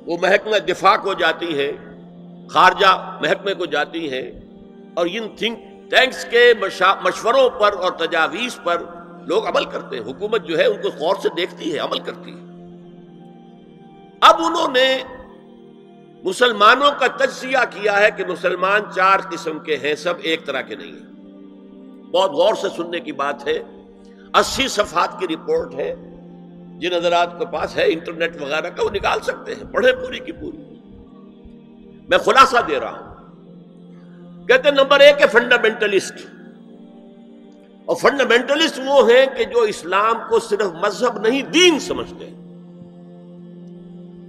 وہ 0.05 0.17
محکمہ 0.21 0.57
دفاع 0.67 0.95
کو 0.97 1.13
جاتی 1.13 1.57
ہے 1.57 1.71
خارجہ 2.51 2.93
محکمے 3.21 3.53
کو 3.53 3.65
جاتی 3.67 4.11
ہیں، 4.13 4.27
اور 4.93 5.07
ان 5.11 5.27
تھنک 5.37 5.57
ٹینکس 5.91 6.23
کے 6.25 6.43
مشوروں 7.03 7.49
پر 7.59 7.73
اور 7.75 7.91
تجاویز 7.99 8.57
پر 8.63 8.83
لوگ 9.27 9.47
عمل 9.47 9.65
کرتے 9.65 9.95
ہیں۔ 9.95 10.03
حکومت 10.03 10.45
جو 10.45 10.57
ہے، 10.57 10.65
ان 10.65 10.81
کو 10.81 10.89
غور 10.99 11.15
سے 11.21 11.29
دیکھتی 11.37 11.73
ہے، 11.73 11.79
عمل 11.79 11.99
کرتی 11.99 12.31
ہے۔ 12.31 12.47
اب 14.21 14.35
انہوں 14.39 14.71
نے 14.73 14.87
مسلمانوں 16.23 16.91
کا 16.99 17.07
تجزیہ 17.07 17.57
کیا 17.69 17.99
ہے 17.99 18.09
کہ 18.17 18.25
مسلمان 18.25 18.81
چار 18.95 19.19
قسم 19.19 19.59
کے 19.59 19.77
ہیں، 19.77 19.95
سب 19.95 20.13
ایک 20.21 20.45
طرح 20.45 20.61
کے 20.61 20.75
نہیں 20.75 20.91
ہیں۔ 20.91 21.09
بہت 22.11 22.31
غور 22.31 22.53
سے 22.55 22.67
سننے 22.77 22.99
کی 22.99 23.11
بات 23.11 23.47
ہے۔ 23.47 23.59
اسی 24.33 24.67
صفحات 24.67 25.19
کی 25.19 25.27
رپورٹ 25.27 25.75
ہے۔ 25.75 25.95
جن 26.77 26.93
حضرات 26.93 27.39
کے 27.39 27.45
پاس 27.45 27.75
ہے، 27.75 27.83
انٹرنیٹ 27.85 28.41
وغیرہ 28.41 28.69
کا، 28.69 28.83
وہ 28.83 28.89
نکال 28.89 29.19
سکتے 29.21 29.55
ہیں۔ 29.55 29.73
پڑھے 29.73 29.91
پوری 29.91 30.19
کی 30.19 30.31
پوری۔ 30.31 30.57
میں 32.09 32.17
خلاصہ 32.17 32.57
دے 32.67 32.79
رہا 32.79 32.99
ہوں۔ 32.99 33.15
کہتے 34.47 34.69
ہیں 34.69 34.75
نمبر 34.75 34.99
ایک 34.99 35.21
ہے 35.21 35.27
فنڈامنٹلسٹ۔ 35.27 36.13
اور 37.85 37.95
فنڈامنٹلسٹ 37.95 38.79
وہ 38.85 39.09
ہیں 39.09 39.25
کہ 39.37 39.43
جو 39.43 39.61
اسلام 39.61 40.15
کو 40.29 40.39
صرف 40.39 40.65
مذہب 40.65 41.27
نہیں، 41.27 41.41
دین 41.41 41.79
سمجھتے 41.79 42.25
ہیں۔ 42.25 42.39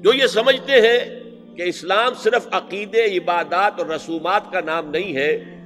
جو 0.03 0.15
یہ 0.15 0.27
سمجھتے 0.27 0.73
ہیں 0.73 1.20
کہ 1.61 1.69
اسلام 1.69 2.14
صرف 2.14 2.47
عقیدے، 2.52 3.05
عبادات 3.05 3.79
اور 3.79 3.87
رسومات 3.87 4.52
کا 4.52 4.61
نام 4.61 4.90
نہیں 4.90 5.17
ہے، 5.17 5.57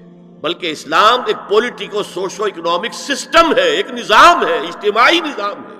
بلکہ 0.40 0.70
اسلام 0.70 1.20
ایک 1.26 1.36
پولیٹیکو 1.48 2.02
سوشو 2.02 2.44
اکنامک 2.44 2.94
سسٹم 2.94 3.54
ہے، 3.56 3.68
ایک 3.70 3.90
نظام 3.90 4.46
ہے، 4.46 4.58
اجتماعی 4.58 5.20
نظام 5.20 5.58
ہے۔ 5.58 5.76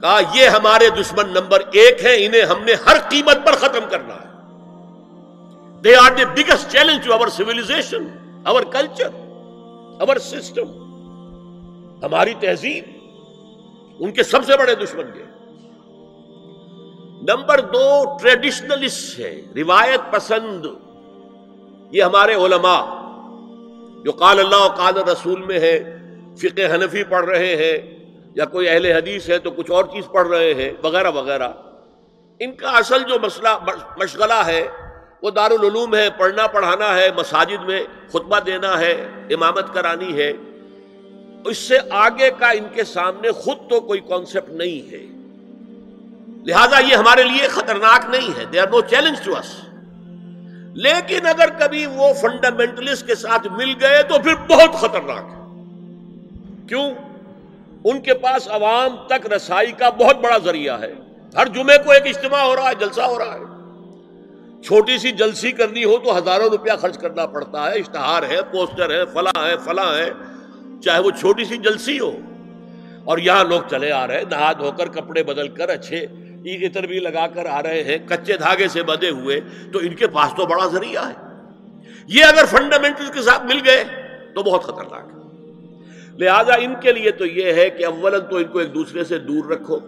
کہا، 0.00 0.20
یہ 0.34 0.48
ہمارے 0.48 0.88
دشمن 0.90 1.28
نمبر 1.28 1.62
ایک 1.72 2.04
ہے 2.04 2.26
انہیں 2.26 2.42
ہم 2.42 2.64
نے 2.64 2.72
ہر 2.86 2.98
قیمت 3.08 3.46
پر 3.46 3.52
ختم 3.52 3.84
کرنا 3.90 4.14
ہے۔ 4.14 5.80
They 5.84 5.94
are 5.96 6.10
the 6.10 6.24
biggest 6.24 6.72
challenge 6.72 7.04
to 7.04 7.12
our 7.12 7.28
civilisation 7.28 8.08
our 8.44 8.62
culture 8.62 9.08
our 10.00 10.16
system 10.16 10.68
ہماری 12.04 12.34
تہذیب، 12.40 12.84
ان 14.00 14.12
کے 14.12 14.22
سب 14.22 14.44
سے 14.44 14.56
بڑے 14.56 14.74
دشمن 14.74 15.12
کے 15.14 15.31
نمبر 17.28 17.60
دو 17.60 18.18
ٹریڈیشنلسٹ 18.22 19.18
ہے، 19.18 19.42
روایت 19.56 20.12
پسند۔ 20.12 20.66
یہ 21.90 22.02
ہمارے 22.02 22.34
علماء، 22.34 22.82
جو 24.04 24.12
قال 24.12 24.40
اللہ 24.40 24.68
قال 24.68 24.96
رسول 24.96 25.42
میں 25.42 25.60
ہے 25.60 25.98
فقہ 26.36 26.74
حنفی 26.74 27.04
پڑھ 27.04 27.24
رہے 27.24 27.56
ہیں، 27.56 27.76
یا 28.34 28.44
کوئی 28.44 28.68
اہل 28.68 28.86
حدیث 28.86 29.30
ہے 29.30 29.38
تو 29.38 29.50
کچھ 29.50 29.70
اور 29.70 29.84
چیز 29.84 30.04
پڑھ 30.12 30.28
رہے 30.28 30.54
ہیں، 30.54 30.72
وغیرہ 30.82 31.10
وغیرہ۔ 31.10 31.48
ان 32.40 32.52
کا 32.52 32.70
اصل 32.70 33.02
جو 33.02 33.18
مسئلہ، 33.22 33.48
مشغلہ 33.96 34.42
ہے، 34.46 34.68
وہ 35.22 35.30
دارالعلوم 35.30 35.94
ہے، 35.94 36.08
پڑھنا، 36.18 36.46
پڑھانا 36.46 36.96
ہے، 36.96 37.08
مساجد 37.16 37.64
میں 37.64 37.82
خطبہ 38.08 38.40
دینا 38.40 38.78
ہے، 38.80 39.08
امامت 39.30 39.74
کرانی 39.74 40.16
ہے۔ 40.16 40.32
اس 41.44 41.58
سے 41.58 41.78
آگے 41.90 42.30
کا 42.38 42.50
ان 42.50 42.64
کے 42.74 42.84
سامنے 42.84 43.32
خود 43.32 43.70
تو 43.70 43.80
کوئی 43.80 44.00
کانسیپٹ 44.00 44.50
نہیں 44.50 44.92
ہے۔ 44.92 45.21
لہذا 46.44 46.78
یہ 46.78 46.94
ہمارے 46.94 47.22
لیے 47.22 47.48
خطرناک 47.48 48.04
نہیں 48.08 48.38
ہے۔ 48.38 48.44
They 48.44 48.60
are 48.60 48.66
no 48.66 48.80
challenge 48.80 49.22
to 49.24 49.32
us 49.32 49.60
لیکن 50.74 51.26
اگر 51.26 51.48
کبھی 51.58 51.86
وہ 51.86 52.12
فنڈامنٹلسٹ 52.20 53.06
کے 53.06 53.14
ساتھ 53.14 53.48
مل 53.50 53.74
گئے 53.80 54.02
تو 54.02 54.18
پھر 54.18 54.34
بہت 54.34 54.74
خطرناک 54.74 55.24
ہے۔ 55.30 55.42
کیوں؟ 56.68 56.90
ان 57.84 58.00
کے 58.00 58.14
پاس 58.14 58.48
عوام 58.48 58.96
تک 59.06 59.32
رسائی 59.32 59.72
کا 59.72 59.90
بہت 59.90 60.16
بڑا 60.16 60.38
ذریعہ 60.44 60.80
ہے۔ 60.80 60.92
ہر 61.36 61.46
جمعے 61.46 61.78
کو 61.78 61.90
ایک 61.90 62.16
اجتماع 62.16 62.42
ہو 62.42 62.56
رہا 62.56 62.68
ہے، 62.68 62.74
جلسہ 62.74 63.00
ہو 63.00 63.18
رہا 63.18 63.34
ہے۔ 63.34 63.62
چھوٹی 64.62 64.98
سی 64.98 65.10
جلسی 65.10 65.52
کرنی 65.52 65.84
ہو 65.84 65.98
تو 65.98 66.18
ہزاروں 66.18 66.48
روپیہ 66.48 66.72
خرچ 66.80 66.98
کرنا 66.98 67.26
پڑتا 67.26 67.70
ہے۔ 67.70 67.78
اشتہار 67.78 68.22
ہے، 68.22 68.42
پوسٹر 68.52 68.90
ہے، 68.90 69.04
فلاں 69.04 69.46
ہے 69.46 69.56
فلاں 69.64 69.94
ہے۔ 69.94 70.10
چاہے 70.84 71.00
وہ 71.00 71.10
چھوٹی 71.10 71.44
سی 71.44 71.56
جلسی 71.56 72.00
ہو۔ 72.00 72.12
اور 73.04 73.18
یہاں 73.18 73.44
لوگ 73.44 73.60
چلے 73.70 73.92
آ 73.92 74.06
رہے 74.06 74.16
ہیں، 74.16 74.24
نہا 74.30 74.52
دھو 74.52 74.72
کر، 74.72 74.86
کپڑے 74.86 75.22
بدل 75.22 75.48
کر، 75.48 75.68
اچھے 75.68 76.06
عطر 76.46 76.82
بھی 76.82 76.98
لگا 76.98 77.26
کر 77.26 77.46
آ 77.46 77.62
رہے 77.62 77.84
ہیں، 77.84 77.98
کچے 78.08 78.36
دھاگے 78.36 78.68
سے 78.68 78.82
بدے 78.82 79.10
ہوئے، 79.10 79.40
تو 79.72 79.78
ان 79.78 79.94
کے 79.94 80.06
پاس 80.06 80.30
تو 80.36 80.46
بڑا 80.46 80.66
ذریعہ 80.66 81.08
ہے۔ 81.08 81.14
یہ 82.06 82.24
اگر 82.24 82.44
فنڈامنٹل 82.44 83.06
کے 83.14 83.22
ساتھ 83.22 83.42
مل 83.44 83.60
گئے، 83.64 83.84
تو 84.34 84.42
بہت 84.42 84.62
خطرناک 84.62 85.10
ہے۔ 85.12 85.22
لہذا 86.18 86.54
ان 86.54 86.74
کے 86.80 86.92
لیے 86.92 87.10
تو 87.10 87.26
یہ 87.26 87.52
ہے 87.52 87.70
کہ 87.70 87.86
اول 87.86 88.20
تو 88.30 88.36
ان 88.36 88.44
کو 88.44 88.58
ایک 88.58 88.74
دوسرے 88.74 89.04
سے 89.04 89.18
دور 89.18 89.50
رکھو۔ 89.50 89.78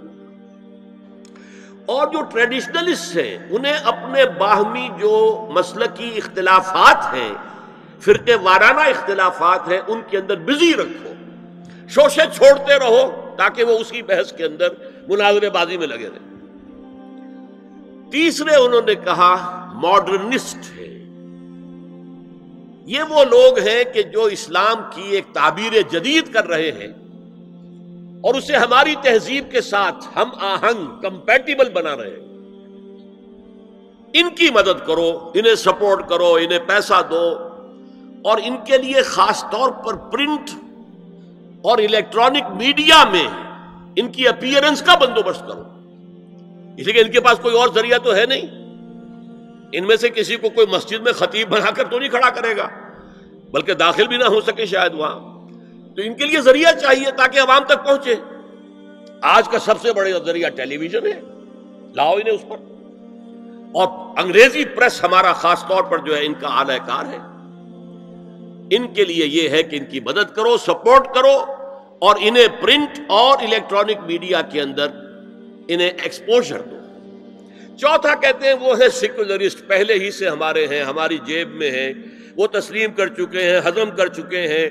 اور 1.86 2.06
جو 2.06 2.22
ٹریڈیشنلسٹ 2.22 3.16
ہیں، 3.16 3.38
انہیں 3.50 3.78
اپنے 3.84 4.24
باہمی 4.26 4.88
جو 5.00 5.46
مسلکی 5.50 6.10
اختلافات 6.16 7.14
ہیں، 7.14 7.34
فرقے 8.00 8.34
وارانہ 8.34 8.80
اختلافات 8.80 9.68
ہیں، 9.68 9.80
ان 9.86 10.00
کے 10.10 10.18
اندر 10.18 10.36
بزی 10.36 10.74
رکھو۔ 10.74 11.12
شوشے 11.88 12.22
چھوڑتے 12.34 12.78
رہو 12.78 13.34
تاکہ 13.38 13.64
وہ 13.64 13.78
اسی 13.78 14.02
بحث 14.02 14.32
کے 14.32 14.44
اندر 14.44 14.68
مناظر 15.08 15.50
بازی 15.50 15.76
میں 15.76 15.86
لگے 15.86 16.08
رہے 16.08 16.33
تیسرے 18.10 18.56
انہوں 18.56 18.82
نے 18.86 18.94
کہا 18.94 19.64
ماڈرنسٹ 19.74 20.56
ہے۔ 20.56 20.86
یہ 22.86 23.02
وہ 23.08 23.24
لوگ 23.24 23.58
ہیں 23.58 23.84
کہ 23.94 24.02
جو 24.02 24.22
اسلام 24.22 24.76
کی 24.94 25.02
ایک 25.02 25.24
تعبیر 25.32 25.82
جدید 25.92 26.32
کر 26.32 26.46
رہے 26.46 26.72
ہیں۔ 26.72 26.88
اور 28.20 28.34
اسے 28.34 28.56
ہماری 28.56 28.94
تہذیب 29.02 29.50
کے 29.50 29.60
ساتھ 29.60 30.18
ہم 30.18 30.30
آہنگ 30.40 31.00
کمپیٹیبل 31.00 31.70
بنا 31.70 31.96
رہے 31.96 32.10
ہیں۔ 32.10 32.34
ان 34.12 34.34
کی 34.34 34.50
مدد 34.50 34.86
کرو، 34.86 35.30
انہیں 35.34 35.54
سپورٹ 35.54 36.08
کرو، 36.08 36.34
انہیں 36.34 36.58
پیسہ 36.66 36.94
دو۔ 37.10 37.48
اور 38.24 38.38
ان 38.44 38.56
کے 38.66 38.78
لیے 38.78 39.02
خاص 39.02 39.44
طور 39.50 39.70
پر 39.70 39.94
پرنٹ 39.94 40.50
اور 41.62 41.78
الیکٹرانک 41.78 42.42
میڈیا 42.56 43.04
میں 43.04 43.26
ان 43.96 44.12
کی 44.12 44.28
اپیئرنس 44.28 44.82
کا 44.82 44.94
بندوبست 44.94 45.40
کرو۔ 45.40 45.73
اس 46.76 46.86
لیے 46.86 47.02
ان 47.02 47.10
کے 47.10 47.20
پاس 47.20 47.38
کوئی 47.38 47.56
اور 47.56 47.68
ذریعہ 47.74 47.98
تو 47.98 48.16
ہے 48.16 48.26
نہیں۔ 48.26 48.64
ان 49.72 49.86
میں 49.86 49.96
سے 49.96 50.08
کسی 50.08 50.36
کو 50.36 50.50
کوئی 50.50 50.66
مسجد 50.66 51.00
میں 51.00 51.12
خطیب 51.12 51.48
بنا 51.48 51.70
کر 51.70 51.84
تو 51.84 51.98
نہیں 51.98 52.08
کھڑا 52.08 52.30
کرے 52.30 52.56
گا، 52.56 52.68
بلکہ 53.50 53.74
داخل 53.74 54.06
بھی 54.06 54.16
نہ 54.16 54.24
ہو 54.24 54.40
سکے 54.40 54.66
شاید 54.66 54.94
وہاں۔ 54.94 55.20
تو 55.94 56.02
ان 56.04 56.14
کے 56.14 56.24
لیے 56.24 56.40
ذریعہ 56.40 56.72
چاہیے 56.72 57.10
تاکہ 57.16 57.40
عوام 57.40 57.64
تک 57.64 57.86
پہنچے۔ 57.86 58.14
آج 59.22 59.48
کا 59.48 59.58
سب 59.58 59.80
سے 59.82 59.92
بڑے 59.92 60.12
ذریعہ 60.26 60.50
ٹیلی 60.50 60.76
ویژن 60.76 61.06
ہے۔ 61.06 61.20
لاؤ 61.94 62.14
انہیں 62.14 62.34
اس 62.34 62.42
پر۔ 62.48 62.56
اور 63.74 64.18
انگریزی 64.24 64.64
پریس 64.64 65.04
ہمارا 65.04 65.32
خاص 65.32 65.66
طور 65.68 65.82
پر 65.82 65.98
جو 65.98 66.16
ہے 66.16 66.26
ان 66.26 66.34
کا 66.34 66.48
اعلی 66.48 66.78
کار 66.86 67.04
ہے۔ 67.04 67.18
ان 68.76 68.94
کے 68.94 69.04
لیے 69.04 69.26
یہ 69.26 69.48
ہے 69.48 69.62
کہ 69.62 69.76
ان 69.76 69.84
کی 69.84 70.00
مدد 70.00 70.36
کرو، 70.36 70.56
سپورٹ 70.56 71.14
کرو 71.14 71.44
اور 71.98 72.16
انہیں 72.20 72.46
پرنٹ 72.62 73.00
اور 73.08 73.38
الیکٹرانک 73.38 74.06
میڈیا 74.06 74.42
کے 74.42 74.60
اندر 74.60 74.86
انہیں 75.68 75.90
ایکسپوجر 76.02 76.58
دو۔ 76.58 76.76
چوتھا 77.76 78.14
کہتے 78.14 78.46
ہیں 78.46 78.54
وہ 78.54 78.78
ہے 78.78 78.88
سیکولرسٹ 78.88 79.66
پہلے 79.66 79.94
ہی 79.94 80.10
سے 80.10 80.28
ہمارے 80.28 80.66
ہیں، 80.66 80.84
ہماری 80.84 81.18
جیب 81.24 81.54
میں 81.54 81.70
ہیں۔ 81.70 81.92
وہ 82.36 82.46
تسلیم 82.46 82.92
کر 82.92 83.08
چکے 83.08 83.42
ہیں، 83.42 83.58
ہضم 83.58 83.90
کر 83.96 84.06
چکے 84.06 84.48
ہیں 84.48 84.70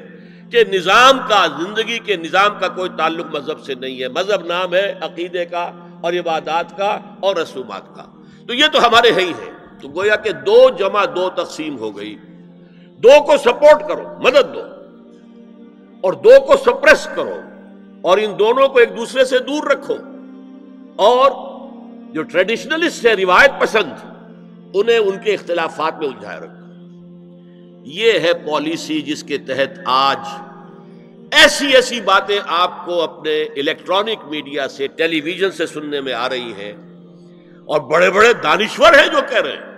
کہ 0.52 0.64
نظام 0.72 1.18
کا، 1.30 1.48
زندگی 1.48 2.00
کے 2.00 2.16
نظام 2.16 2.60
کا 2.60 2.68
کوئی 2.68 2.90
تعلق 2.98 3.26
مذہب 3.26 3.60
سے 3.60 3.74
نہیں 3.74 4.02
ہے۔ 4.02 4.08
مذہب 4.08 4.46
نام 4.46 4.76
ہے 4.76 4.94
عقیدے 5.02 5.46
کا 5.46 5.72
اور 6.02 6.14
عبادات 6.14 6.78
کا 6.78 7.00
اور 7.20 7.36
رسومات 7.36 7.96
کا۔ 7.96 8.04
تو 8.48 8.54
یہ 8.54 8.66
تو 8.74 8.88
ہمارے 8.88 9.12
ہی 9.12 9.30
ہیں۔ 9.30 9.52
تو 9.82 9.88
گویا 9.90 10.16
کہ 10.16 10.32
دو 10.32 10.70
جمع 10.80 11.06
دو 11.06 11.30
تقسیم 11.30 11.78
ہو 11.78 11.98
گئی۔ 11.98 12.16
دو 12.98 13.24
کو 13.26 13.38
سپورٹ 13.38 13.88
کرو، 13.88 14.04
مدد 14.20 14.56
دو۔ 14.56 14.62
اور 16.02 16.14
دو 16.14 16.46
کو 16.46 16.54
سپریس 16.58 17.08
کرو۔ 17.16 17.40
اور 18.02 18.18
ان 18.18 18.40
دونوں 18.40 18.68
کو 18.68 18.80
ایک 18.80 18.98
دوسرے 18.98 19.26
سے 19.26 19.40
دور 19.40 19.64
رکھو۔ 19.64 19.96
اور 20.96 21.32
جو 22.14 22.24
ٹریڈیشنلسٹ 22.24 23.06
ہے 23.06 23.14
روایت 23.14 23.52
پسند، 23.60 23.92
انہیں 24.74 24.98
ان 24.98 25.20
کے 25.24 25.34
اختلافات 25.34 26.00
میں 26.00 26.08
الجھائے 26.08 26.40
رکھو 26.40 26.64
یہ 27.86 28.12
ہے 28.20 28.34
پالیسی 28.34 29.02
جس 29.02 29.24
کے 29.24 29.38
تحت 29.38 29.80
آج 29.86 30.18
ایسی 31.32 31.68
ایسی 31.68 32.02
باتیں 32.02 32.40
آپ 32.48 32.86
کو 32.86 33.02
اپنے 33.02 33.42
الیکٹرانک 33.42 34.26
میڈیا 34.26 34.68
سے 34.68 34.88
ٹیلی 34.88 35.22
ویژن 35.22 35.52
سے 35.52 35.66
سننے 35.66 36.02
میں 36.02 36.14
آ 36.14 36.30
رہی 36.30 36.54
ہیں۔ 36.54 36.74
اور 37.66 37.82
بڑے 37.82 38.12
بڑے 38.12 38.34
دانشور 38.34 38.94
ہیں 38.94 39.08
جو 39.08 39.20
کہہ 39.30 39.42
رہے 39.42 39.52
ہیں۔ 39.52 39.74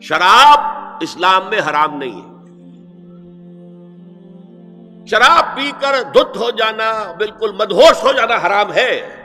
شراب 0.00 0.58
اسلام 1.00 1.50
میں 1.50 1.58
حرام 1.58 1.98
نہیں 1.98 2.20
ہے۔ 2.20 2.38
شراب 5.06 5.56
پی 5.56 5.70
کر 5.80 6.02
دھت 6.14 6.36
ہو 6.36 6.50
جانا، 6.50 7.12
بالکل 7.18 7.52
مدہوش 7.52 8.04
ہو 8.04 8.12
جانا 8.12 8.46
حرام 8.46 8.72
ہے۔ 8.72 9.17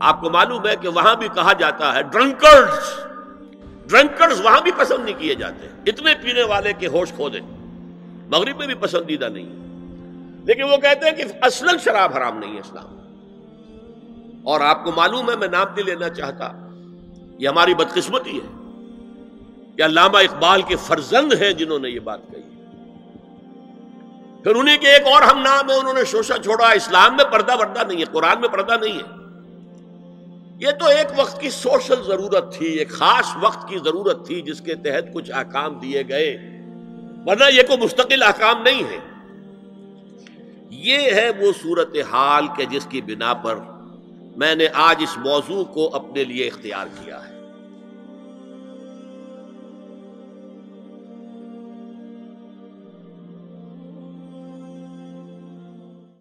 آپ 0.00 0.20
کو 0.20 0.30
معلوم 0.30 0.66
ہے 0.66 0.76
کہ 0.76 0.88
وہاں 0.88 1.14
بھی 1.14 1.28
کہا 1.34 1.52
جاتا 1.52 1.94
ہے 1.94 2.02
ڈرنکرز 2.02 3.00
ڈرنکرز 3.86 4.40
وہاں 4.40 4.60
بھی 4.60 4.70
پسند 4.76 5.04
نہیں 5.04 5.20
کیے 5.20 5.34
جاتے. 5.34 5.68
اتنے 5.86 6.14
پینے 6.22 6.42
والے 6.42 6.72
کے 6.72 6.86
ہوش 6.86 7.12
کھو 7.12 7.28
دیں. 7.28 7.40
مغرب 8.28 8.56
میں 8.56 8.66
بھی 8.66 8.74
پسندیدہ 8.74 9.24
نہیں 9.24 9.46
ہے. 9.46 9.66
لیکن 10.44 10.62
وہ 10.62 10.76
کہتے 10.76 11.08
ہیں 11.08 11.16
کہ 11.16 11.24
اصل 11.42 11.66
شراب 11.84 12.16
حرام 12.16 12.38
نہیں 12.38 12.54
ہے 12.54 12.60
اسلام. 12.60 12.96
اور 14.44 14.60
آپ 14.60 14.84
کو 14.84 14.92
معلوم 14.92 15.30
ہے 15.30 15.36
میں 15.36 15.48
نام 15.48 15.66
نہیں 15.74 15.86
لینا 15.86 16.08
چاہتا. 16.08 16.50
یہ 17.38 17.48
ہماری 17.48 17.74
بدقسمتی 17.74 18.40
ہے. 18.40 18.48
کہ 19.76 19.82
علامہ 19.82 20.18
اقبال 20.18 20.62
کے 20.62 20.76
فرزند 20.76 21.32
ہیں 21.32 21.52
جنہوں 21.52 21.78
نے 21.78 21.90
یہ 21.90 22.00
بات 22.00 22.20
کہی. 22.30 22.42
پھر 24.42 24.54
انہیں 24.54 24.78
کے 24.78 24.88
ایک 24.88 25.06
اور 25.06 25.22
ہم 25.22 25.42
نام 25.42 25.70
ہے، 25.70 25.76
انہوں 25.76 25.94
نے 25.94 26.04
شوشا 26.04 26.38
چھوڑا. 26.38 26.70
اسلام 26.70 27.16
میں 27.16 27.24
پردہ 27.24 27.56
وردہ 27.58 27.84
نہیں 27.88 28.00
ہے، 28.00 28.04
قرآن 28.04 28.40
میں 28.40 28.48
پردہ 28.48 28.74
نہیں 28.84 28.98
ہے. 28.98 29.25
یہ 30.58 30.70
تو 30.70 30.86
ایک 30.86 31.06
وقت 31.16 31.40
کی 31.40 31.50
سوشل 31.50 32.02
ضرورت 32.06 32.54
تھی، 32.54 32.66
ایک 32.66 32.90
خاص 32.90 33.26
وقت 33.40 33.68
کی 33.68 33.78
ضرورت 33.84 34.26
تھی 34.26 34.42
جس 34.42 34.60
کے 34.60 34.74
تحت 34.74 35.14
کچھ 35.14 35.30
احکام 35.30 35.78
دیے 35.78 36.02
گئے۔ 36.08 36.38
ورنہ 37.26 37.44
یہ 37.52 37.62
کوئی 37.62 37.84
مستقل 37.84 38.22
احکام 38.22 38.62
نہیں 38.62 38.82
ہے۔ 38.84 38.98
یہ 40.70 40.98
ہے 40.98 41.30
وہ 41.30 41.52
صورت 41.62 41.96
حال 42.12 42.46
کے 42.56 42.64
جس 42.64 42.86
کی 42.86 43.00
بنا 43.00 43.34
پر 43.34 43.58
میں 44.36 44.54
نے 44.54 44.66
آج 44.72 44.96
اس 45.02 45.18
موضوع 45.18 45.64
کو 45.64 45.94
اپنے 45.94 46.24
لیے 46.24 46.46
اختیار 46.46 46.86
کیا 46.86 47.28
ہے۔ 47.28 47.35